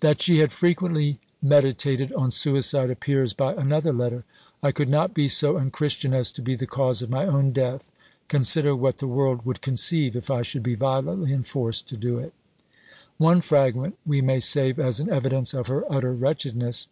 That 0.00 0.22
she 0.22 0.38
had 0.38 0.54
frequently 0.54 1.20
meditated 1.42 2.14
on 2.14 2.30
suicide 2.30 2.88
appears 2.88 3.34
by 3.34 3.52
another 3.52 3.92
letter 3.92 4.24
"I 4.62 4.72
could 4.72 4.88
not 4.88 5.12
be 5.12 5.28
so 5.28 5.58
unchristian 5.58 6.14
as 6.14 6.32
to 6.32 6.40
be 6.40 6.54
the 6.54 6.66
cause 6.66 7.02
of 7.02 7.10
my 7.10 7.26
own 7.26 7.52
death. 7.52 7.90
Consider 8.28 8.74
what 8.74 8.96
the 9.00 9.06
world 9.06 9.44
would 9.44 9.60
conceive 9.60 10.16
if 10.16 10.30
I 10.30 10.40
should 10.40 10.62
be 10.62 10.76
violently 10.76 11.30
enforced 11.34 11.90
to 11.90 11.98
do 11.98 12.16
it." 12.18 12.32
One 13.18 13.42
fragment 13.42 13.98
we 14.06 14.22
may 14.22 14.40
save 14.40 14.78
as 14.78 14.98
an 14.98 15.12
evidence 15.12 15.52
of 15.52 15.66
her 15.66 15.84
utter 15.92 16.14
wretchedness. 16.14 16.88